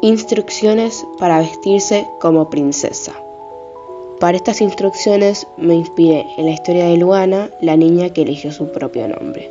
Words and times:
Instrucciones 0.00 1.04
para 1.18 1.40
vestirse 1.40 2.06
como 2.20 2.48
princesa. 2.50 3.12
Para 4.20 4.36
estas 4.36 4.60
instrucciones 4.60 5.48
me 5.56 5.74
inspiré 5.74 6.24
en 6.36 6.46
la 6.46 6.52
historia 6.52 6.86
de 6.86 6.96
Luana, 6.96 7.50
la 7.60 7.76
niña 7.76 8.10
que 8.10 8.22
eligió 8.22 8.52
su 8.52 8.70
propio 8.70 9.08
nombre. 9.08 9.50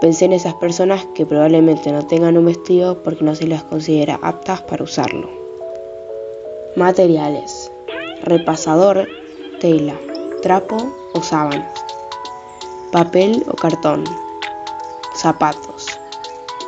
Pensé 0.00 0.24
en 0.24 0.32
esas 0.32 0.54
personas 0.54 1.06
que 1.14 1.26
probablemente 1.26 1.92
no 1.92 2.04
tengan 2.04 2.36
un 2.36 2.46
vestido 2.46 3.04
porque 3.04 3.24
no 3.24 3.36
se 3.36 3.46
las 3.46 3.62
considera 3.62 4.18
aptas 4.20 4.62
para 4.62 4.82
usarlo. 4.82 5.30
Materiales. 6.74 7.70
Repasador, 8.22 9.06
tela, 9.60 9.94
trapo 10.42 10.76
o 11.14 11.22
sábanas. 11.22 11.72
Papel 12.90 13.44
o 13.46 13.54
cartón. 13.54 14.02
Zapatos. 15.14 15.95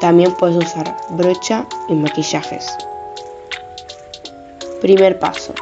También 0.00 0.32
puedes 0.32 0.56
usar 0.56 0.96
brocha 1.10 1.66
y 1.88 1.94
maquillajes. 1.94 2.66
Primer 4.80 5.18
paso. 5.18 5.54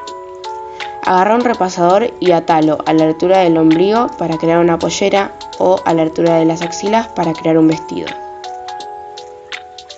Agarra 1.04 1.34
un 1.34 1.42
repasador 1.42 2.12
y 2.20 2.32
atalo 2.32 2.78
a 2.86 2.92
la 2.92 3.04
altura 3.04 3.38
del 3.38 3.58
ombligo 3.58 4.06
para 4.18 4.38
crear 4.38 4.60
una 4.60 4.78
pollera 4.78 5.32
o 5.58 5.80
a 5.84 5.94
la 5.94 6.02
altura 6.02 6.36
de 6.36 6.44
las 6.44 6.62
axilas 6.62 7.08
para 7.08 7.32
crear 7.32 7.58
un 7.58 7.68
vestido. 7.68 8.08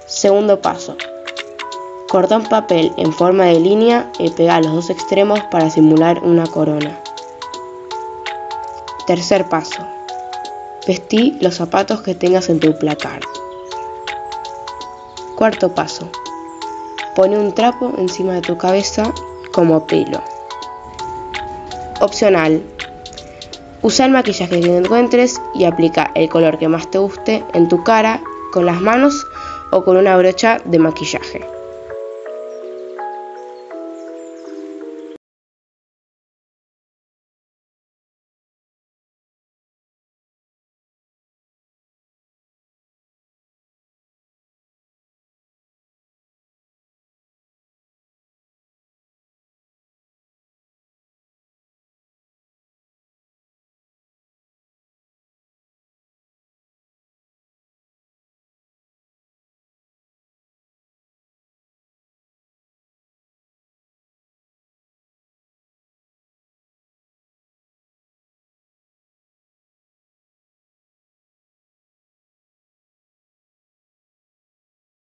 Segundo 0.06 0.60
paso. 0.60 0.96
Corta 2.08 2.36
un 2.36 2.44
papel 2.44 2.92
en 2.96 3.12
forma 3.12 3.46
de 3.46 3.60
línea 3.60 4.10
y 4.18 4.30
pega 4.30 4.60
los 4.60 4.72
dos 4.72 4.90
extremos 4.90 5.40
para 5.50 5.70
simular 5.70 6.22
una 6.22 6.46
corona. 6.46 7.00
Tercer 9.06 9.48
paso. 9.48 9.82
Vestí 10.86 11.36
los 11.40 11.56
zapatos 11.56 12.02
que 12.02 12.14
tengas 12.14 12.48
en 12.48 12.60
tu 12.60 12.78
placar. 12.78 13.20
Cuarto 15.36 15.74
paso. 15.74 16.08
Pone 17.16 17.38
un 17.38 17.52
trapo 17.54 17.92
encima 17.98 18.34
de 18.34 18.40
tu 18.40 18.56
cabeza 18.56 19.12
como 19.52 19.86
pelo. 19.86 20.22
Opcional. 22.00 22.62
Usa 23.82 24.06
el 24.06 24.12
maquillaje 24.12 24.60
que 24.60 24.76
encuentres 24.76 25.40
y 25.54 25.64
aplica 25.64 26.10
el 26.14 26.28
color 26.28 26.58
que 26.58 26.68
más 26.68 26.90
te 26.90 26.98
guste 26.98 27.44
en 27.52 27.68
tu 27.68 27.82
cara, 27.82 28.20
con 28.52 28.64
las 28.64 28.80
manos 28.80 29.26
o 29.72 29.84
con 29.84 29.96
una 29.96 30.16
brocha 30.16 30.58
de 30.64 30.78
maquillaje. 30.78 31.53